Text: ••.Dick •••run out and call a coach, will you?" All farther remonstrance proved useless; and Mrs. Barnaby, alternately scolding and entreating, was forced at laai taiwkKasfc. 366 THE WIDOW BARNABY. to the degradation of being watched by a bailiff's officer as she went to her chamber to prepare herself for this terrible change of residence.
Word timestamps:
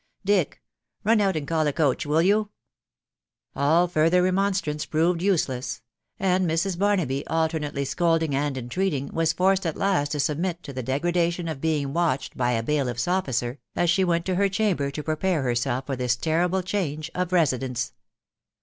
••.Dick 0.25 0.49
•••run 1.03 1.21
out 1.21 1.35
and 1.35 1.47
call 1.47 1.67
a 1.67 1.71
coach, 1.71 2.07
will 2.07 2.23
you?" 2.23 2.49
All 3.55 3.87
farther 3.87 4.23
remonstrance 4.23 4.83
proved 4.83 5.21
useless; 5.21 5.83
and 6.19 6.49
Mrs. 6.49 6.75
Barnaby, 6.75 7.23
alternately 7.27 7.85
scolding 7.85 8.33
and 8.33 8.57
entreating, 8.57 9.09
was 9.13 9.31
forced 9.31 9.63
at 9.63 9.75
laai 9.75 10.07
taiwkKasfc. 10.09 10.25
366 10.25 10.25
THE 10.25 10.33
WIDOW 10.33 10.41
BARNABY. 10.41 10.59
to 10.63 10.73
the 10.73 10.81
degradation 10.83 11.47
of 11.47 11.61
being 11.61 11.93
watched 11.93 12.35
by 12.35 12.51
a 12.53 12.63
bailiff's 12.63 13.07
officer 13.07 13.59
as 13.75 13.91
she 13.91 14.03
went 14.03 14.25
to 14.25 14.33
her 14.37 14.49
chamber 14.49 14.89
to 14.89 15.03
prepare 15.03 15.43
herself 15.43 15.85
for 15.85 15.95
this 15.95 16.15
terrible 16.15 16.63
change 16.63 17.11
of 17.13 17.31
residence. 17.31 17.93